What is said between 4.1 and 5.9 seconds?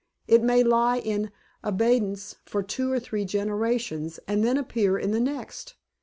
and then appear in the next.